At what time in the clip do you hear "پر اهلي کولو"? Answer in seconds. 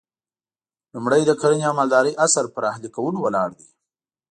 2.53-3.17